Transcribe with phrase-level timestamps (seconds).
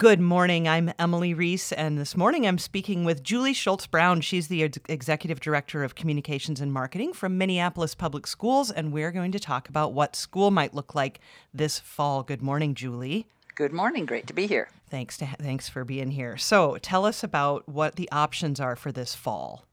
[0.00, 0.68] Good morning.
[0.68, 4.20] I'm Emily Reese, and this morning I'm speaking with Julie Schultz Brown.
[4.20, 9.32] She's the Executive Director of Communications and Marketing from Minneapolis Public Schools, and we're going
[9.32, 11.18] to talk about what school might look like
[11.52, 12.22] this fall.
[12.22, 13.26] Good morning, Julie.
[13.56, 14.06] Good morning.
[14.06, 14.68] Great to be here.
[14.88, 16.36] Thanks to, thanks for being here.
[16.36, 19.64] So, tell us about what the options are for this fall.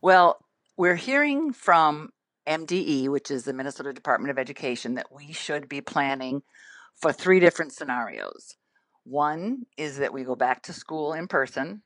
[0.00, 0.42] Well,
[0.78, 2.14] we're hearing from
[2.46, 6.44] MDE, which is the Minnesota Department of Education, that we should be planning
[6.96, 8.54] for three different scenarios.
[9.08, 11.82] One is that we go back to school in person,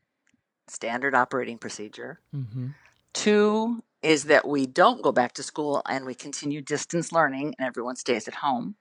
[0.66, 2.20] standard operating procedure.
[2.34, 2.68] Mm-hmm.
[3.12, 7.66] Two is that we don't go back to school and we continue distance learning and
[7.66, 8.74] everyone stays at home.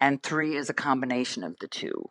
[0.00, 2.10] And three is a combination of the two.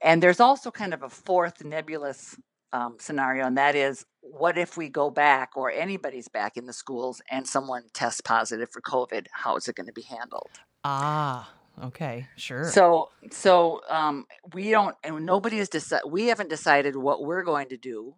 [0.00, 2.36] And there's also kind of a fourth nebulous
[2.72, 6.72] um, scenario, and that is what if we go back or anybody's back in the
[6.72, 9.26] schools and someone tests positive for COVID?
[9.32, 10.50] How is it going to be handled?
[10.84, 11.52] Ah,
[11.82, 12.64] Okay, sure.
[12.70, 16.10] So, so um, we don't, and nobody has decided.
[16.10, 18.14] We haven't decided what we're going to do,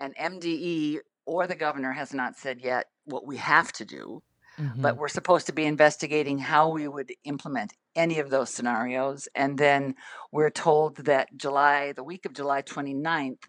[0.00, 4.22] and MDE or the governor has not said yet what we have to do.
[4.58, 4.80] Mm-hmm.
[4.80, 9.58] But we're supposed to be investigating how we would implement any of those scenarios, and
[9.58, 9.94] then
[10.32, 13.42] we're told that July, the week of July 29th,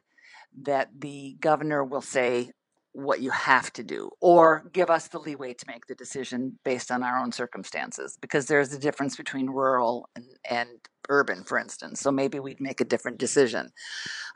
[0.63, 2.51] that the governor will say
[2.97, 6.89] what you have to do or give us the leeway to make the decision based
[6.89, 10.67] on our own circumstances because there's a difference between rural and, and
[11.07, 11.99] urban for instance.
[11.99, 13.69] So maybe we'd make a different decision.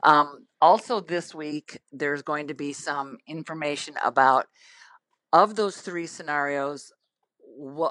[0.03, 4.45] Um, also this week there's going to be some information about
[5.33, 6.91] of those three scenarios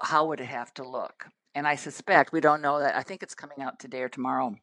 [0.03, 1.27] how would it have to look?
[1.57, 4.55] And i suspect we don't know that i think it's coming out today or tomorrow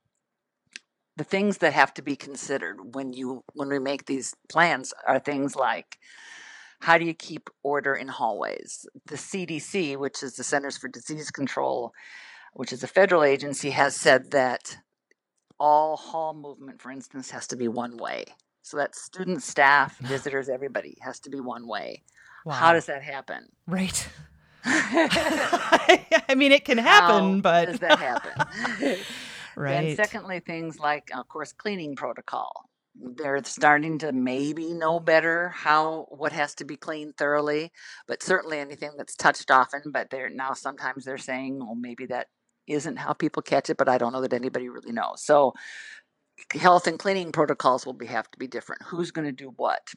[1.17, 5.19] the things that have to be considered when you when we make these plans are
[5.19, 5.97] things like
[6.79, 8.85] how do you keep order in hallways?
[9.07, 11.91] The cdc which is the centers for disease control
[12.53, 14.77] which is a federal agency has said that
[15.59, 18.25] all hall movement for instance has to be one way.
[18.61, 22.03] So that students staff visitors everybody has to be one way.
[22.45, 22.53] Wow.
[22.53, 23.47] how does that happen?
[23.65, 24.07] Right.
[24.69, 28.97] I mean, it can happen, How but does that happen?
[29.57, 29.73] Right.
[29.73, 32.69] And secondly, things like, of course, cleaning protocol.
[32.95, 37.71] They're starting to maybe know better how what has to be cleaned thoroughly,
[38.07, 39.81] but certainly anything that's touched often.
[39.91, 42.27] But they're now sometimes they're saying, well, maybe that
[42.67, 45.23] isn't how people catch it, but I don't know that anybody really knows.
[45.23, 45.53] So
[46.53, 48.83] health and cleaning protocols will be, have to be different.
[48.83, 49.87] Who's going to do what?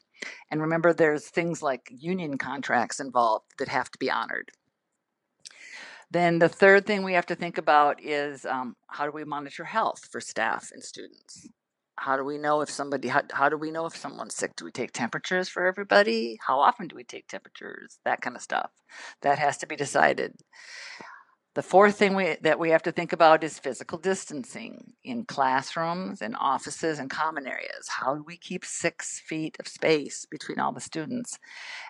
[0.49, 4.51] And remember, there's things like union contracts involved that have to be honored.
[6.11, 9.63] Then the third thing we have to think about is um, how do we monitor
[9.63, 11.47] health for staff and students?
[11.95, 14.55] How do we know if somebody, how, how do we know if someone's sick?
[14.57, 16.37] Do we take temperatures for everybody?
[16.45, 17.99] How often do we take temperatures?
[18.03, 18.71] That kind of stuff.
[19.21, 20.33] That has to be decided.
[21.53, 26.21] The fourth thing we, that we have to think about is physical distancing in classrooms
[26.21, 27.87] and offices and common areas.
[27.87, 31.39] How do we keep six feet of space between all the students?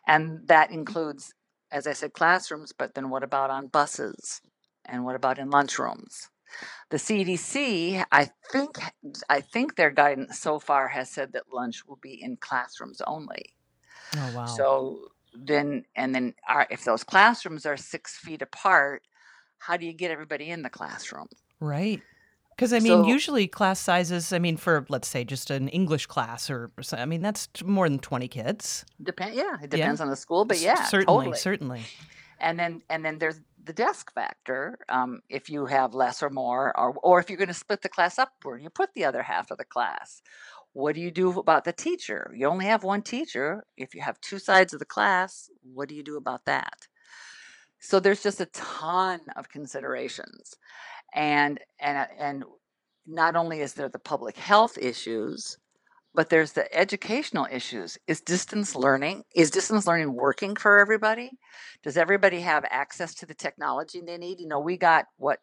[0.07, 1.33] And that includes
[1.71, 4.41] as I said, classrooms, but then what about on buses?
[4.85, 6.29] And what about in lunchrooms?
[6.89, 8.77] The CDC, I think,
[9.29, 13.55] I think their guidance so far has said that lunch will be in classrooms only.
[14.17, 14.45] Oh wow!
[14.45, 14.99] So
[15.33, 19.03] then, and then, are, if those classrooms are six feet apart,
[19.59, 21.27] how do you get everybody in the classroom?
[21.61, 22.01] Right.
[22.61, 24.31] Because I mean, so, usually class sizes.
[24.31, 27.97] I mean, for let's say just an English class, or I mean, that's more than
[27.97, 28.85] twenty kids.
[29.01, 29.33] Depend.
[29.33, 30.03] Yeah, it depends yeah.
[30.03, 31.37] on the school, but yeah, certainly, totally.
[31.39, 31.81] certainly.
[32.39, 34.77] And then, and then there's the desk factor.
[34.89, 37.89] Um, if you have less or more, or or if you're going to split the
[37.89, 40.21] class up, where do you put the other half of the class?
[40.73, 42.31] What do you do about the teacher?
[42.37, 43.63] You only have one teacher.
[43.75, 46.87] If you have two sides of the class, what do you do about that?
[47.81, 50.55] So there's just a ton of considerations
[51.13, 52.43] and and uh, and
[53.07, 55.57] not only is there the public health issues
[56.13, 57.97] but there's the educational issues.
[58.05, 61.31] Is distance learning is distance learning working for everybody?
[61.83, 64.39] Does everybody have access to the technology they need?
[64.39, 65.39] You know we got what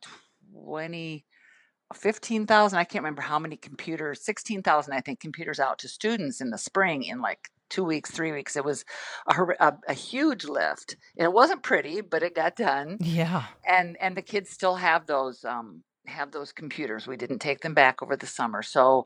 [0.53, 1.25] 20
[1.95, 6.51] 15,000 I can't remember how many computers 16,000 I think computers out to students in
[6.51, 8.57] the spring in like two weeks, three weeks.
[8.57, 8.85] It was
[9.27, 12.99] a, a, a, huge lift, and it wasn't pretty, but it got done.
[13.01, 17.07] Yeah, and and the kids still have those um, have those computers.
[17.07, 19.05] We didn't take them back over the summer, so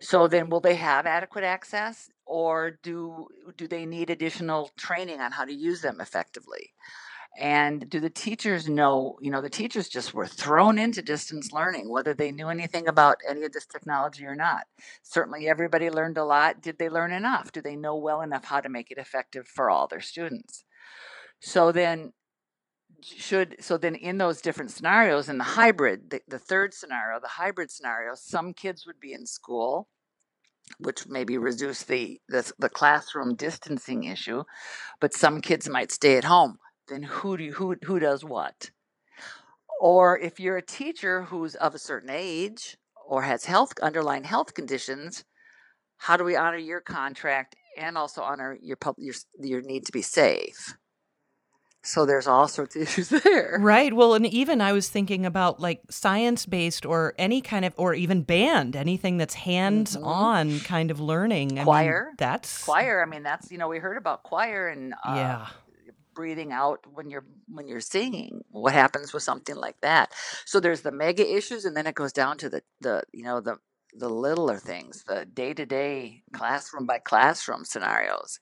[0.00, 5.32] so then will they have adequate access, or do do they need additional training on
[5.32, 6.72] how to use them effectively?
[7.38, 11.90] And do the teachers know, you know, the teachers just were thrown into distance learning,
[11.90, 14.66] whether they knew anything about any of this technology or not.
[15.02, 16.62] Certainly everybody learned a lot.
[16.62, 17.52] Did they learn enough?
[17.52, 20.64] Do they know well enough how to make it effective for all their students?
[21.40, 22.14] So then,
[23.02, 27.28] should so then in those different scenarios in the hybrid the, the third scenario the
[27.28, 29.88] hybrid scenario some kids would be in school
[30.78, 34.42] which maybe reduce the, the the classroom distancing issue
[34.98, 38.70] but some kids might stay at home then who do you, who who does what
[39.80, 44.54] or if you're a teacher who's of a certain age or has health underlying health
[44.54, 45.24] conditions
[45.98, 50.02] how do we honor your contract and also honor your your your need to be
[50.02, 50.76] safe
[51.86, 53.58] so there's all sorts of issues there.
[53.60, 53.94] Right.
[53.94, 57.94] Well, and even I was thinking about like science based or any kind of, or
[57.94, 60.64] even band, anything that's hands on mm-hmm.
[60.64, 61.60] kind of learning.
[61.60, 62.06] I choir.
[62.08, 63.02] Mean, that's choir.
[63.02, 65.46] I mean, that's, you know, we heard about choir and, uh, yeah.
[66.16, 70.12] Breathing out when you're when you're singing what happens with something like that
[70.46, 73.40] so there's the mega issues and then it goes down to the the you know
[73.40, 73.56] the
[73.94, 78.40] the littler things the day-to-day classroom by classroom scenarios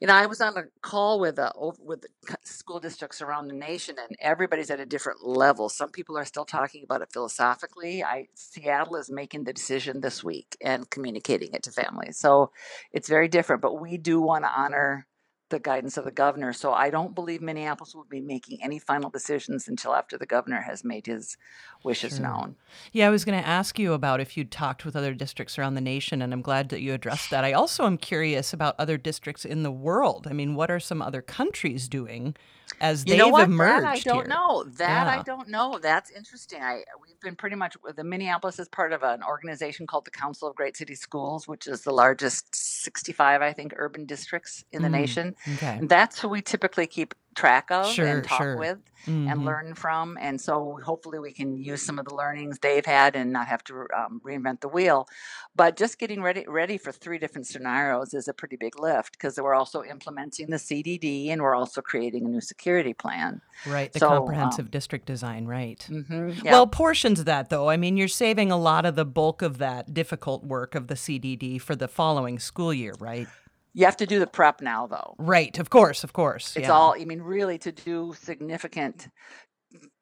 [0.00, 2.06] you know, I was on a call with a with
[2.44, 5.68] school districts around the nation, and everybody's at a different level.
[5.68, 8.04] Some people are still talking about it philosophically.
[8.04, 12.52] I Seattle is making the decision this week and communicating it to families, so
[12.92, 13.60] it's very different.
[13.60, 15.07] But we do want to honor
[15.50, 16.52] the guidance of the governor.
[16.52, 20.60] So I don't believe Minneapolis will be making any final decisions until after the governor
[20.60, 21.36] has made his
[21.82, 22.26] wishes sure.
[22.26, 22.56] known.
[22.92, 25.74] Yeah, I was going to ask you about if you'd talked with other districts around
[25.74, 27.44] the nation, and I'm glad that you addressed that.
[27.44, 30.26] I also am curious about other districts in the world.
[30.28, 32.36] I mean, what are some other countries doing
[32.80, 33.84] as you they've emerged?
[33.84, 34.24] That I don't here?
[34.26, 34.64] know.
[34.64, 35.18] That yeah.
[35.18, 35.78] I don't know.
[35.80, 36.62] That's interesting.
[36.62, 40.48] I we've been pretty much the Minneapolis is part of an organization called the Council
[40.48, 44.88] of Great City Schools, which is the largest 65, I think, urban districts in the
[44.88, 45.34] mm, nation.
[45.54, 45.78] Okay.
[45.78, 48.56] And that's who we typically keep track of sure, and talk sure.
[48.56, 49.28] with mm-hmm.
[49.28, 50.18] and learn from.
[50.20, 53.62] And so hopefully we can use some of the learnings they've had and not have
[53.64, 55.08] to um, reinvent the wheel.
[55.54, 59.38] But just getting ready ready for three different scenarios is a pretty big lift because
[59.38, 63.40] we're also implementing the CDD and we're also creating a new security plan.
[63.66, 65.86] Right, the so, comprehensive um, district design, right.
[65.88, 66.52] Mm-hmm, yeah.
[66.52, 67.68] Well, portions of that, though.
[67.68, 70.94] I mean, you're saving a lot of the bulk of that difficult work of the
[70.94, 73.28] CDD for the following school year, right?
[73.74, 75.14] You have to do the prep now, though.
[75.18, 76.56] Right, of course, of course.
[76.56, 76.72] It's yeah.
[76.72, 76.94] all.
[76.98, 79.08] I mean, really, to do significant,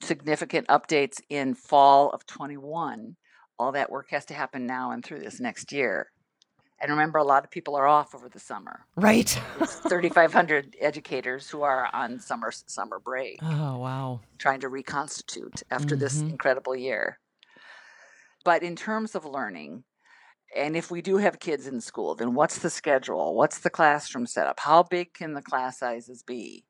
[0.01, 3.17] significant updates in fall of 21,
[3.59, 6.11] all that work has to happen now and through this next year.
[6.79, 8.85] And remember, a lot of people are off over the summer.
[8.97, 9.29] Right.
[9.29, 13.39] 3,500 educators who are on summer summer break.
[13.43, 14.21] Oh wow!
[14.39, 16.05] Trying to reconstitute after mm-hmm.
[16.05, 17.19] this incredible year.
[18.45, 19.85] But in terms of learning,
[20.57, 23.35] and if we do have kids in school, then what's the schedule?
[23.35, 24.61] What's the classroom setup?
[24.61, 26.65] How big can the class sizes be?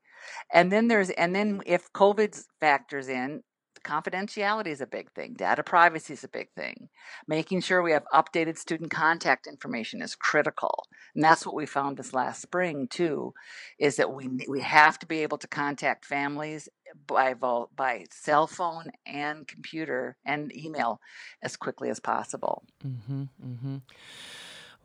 [0.53, 3.43] And then there's and then if COVID factors in,
[3.87, 5.35] confidentiality is a big thing.
[5.35, 6.89] Data privacy is a big thing.
[7.27, 10.87] Making sure we have updated student contact information is critical.
[11.15, 13.33] And that's what we found this last spring too,
[13.79, 16.69] is that we we have to be able to contact families
[17.07, 21.01] by by cell phone and computer and email
[21.43, 22.65] as quickly as possible.
[22.85, 23.77] Mm-hmm, mm-hmm.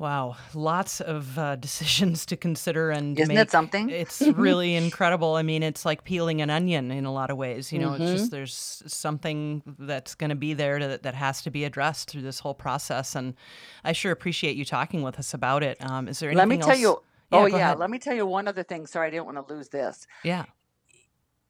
[0.01, 3.43] Wow, lots of uh, decisions to consider and isn't make.
[3.43, 3.91] it something?
[3.91, 5.35] It's really incredible.
[5.35, 7.71] I mean, it's like peeling an onion in a lot of ways.
[7.71, 8.01] You know, mm-hmm.
[8.01, 12.09] it's just there's something that's going to be there to, that has to be addressed
[12.09, 13.13] through this whole process.
[13.13, 13.35] And
[13.83, 15.77] I sure appreciate you talking with us about it.
[15.87, 16.39] Um, is there anything?
[16.39, 16.65] Let me else?
[16.65, 17.03] tell you.
[17.31, 17.77] Yeah, oh yeah, ahead.
[17.77, 18.87] let me tell you one other thing.
[18.87, 20.07] Sorry, I didn't want to lose this.
[20.23, 20.45] Yeah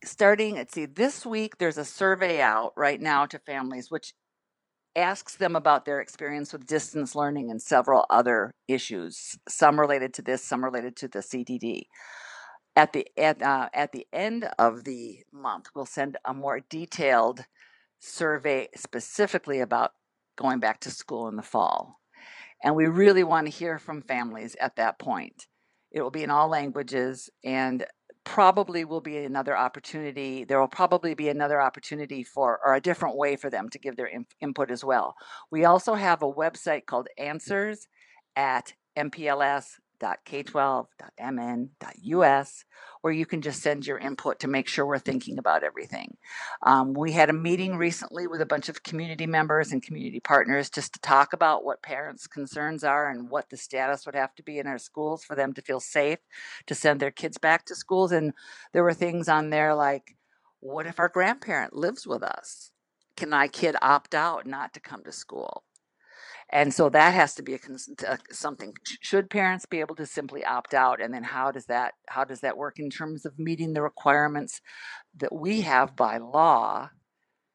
[0.03, 4.15] starting let's see this week there's a survey out right now to families which
[4.96, 10.22] asks them about their experience with distance learning and several other issues, some related to
[10.22, 11.84] this, some related to the CDD.
[12.75, 17.46] At the at, uh, at the end of the month, we'll send a more detailed
[18.00, 19.92] survey specifically about
[20.38, 22.00] going back to school in the fall.
[22.63, 25.48] And we really want to hear from families at that point.
[25.92, 27.86] It will be in all languages, and
[28.32, 30.46] probably will be another opportunity.
[30.46, 33.98] There will probably be another opportunity for, or a different way for them to give
[33.98, 35.16] their in, input as well.
[35.52, 37.90] We also have a website called Answers
[38.38, 42.65] at MPLS www.k12.mn.us,
[43.01, 46.17] where you can just send your input to make sure we're thinking about everything.
[46.63, 50.70] Um, we had a meeting recently with a bunch of community members and community partners
[50.70, 54.43] just to talk about what parents' concerns are and what the status would have to
[54.43, 56.20] be in our schools for them to feel safe
[56.65, 58.12] to send their kids back to schools.
[58.12, 58.34] And
[58.74, 60.15] there were things on there like,
[60.60, 62.72] what if our grandparent lives with us?
[63.15, 65.63] Can my kid opt out not to come to school?
[66.51, 67.60] And so that has to be a,
[68.08, 71.94] a, something should parents be able to simply opt out and then how does that
[72.10, 74.62] how does that work in terms of meeting the requirements
[75.18, 76.90] that we have by law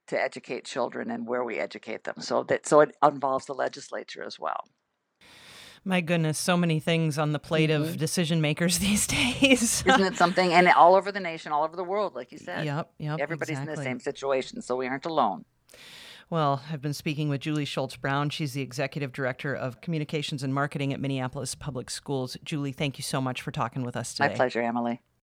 [0.08, 4.22] to educate children and where we educate them so that so it involves the legislature
[4.24, 4.64] as well
[5.84, 7.84] My goodness, so many things on the plate mm-hmm.
[7.84, 9.84] of decision makers these days.
[9.86, 10.52] Isn't it something?
[10.52, 12.64] And all over the nation, all over the world, like you said.
[12.64, 13.18] Yep, yep.
[13.20, 13.72] Everybody's exactly.
[13.72, 15.44] in the same situation, so we aren't alone.
[16.28, 18.30] Well, I've been speaking with Julie Schultz Brown.
[18.30, 22.36] She's the executive director of communications and marketing at Minneapolis Public Schools.
[22.42, 24.30] Julie, thank you so much for talking with us today.
[24.30, 25.00] My pleasure, Emily.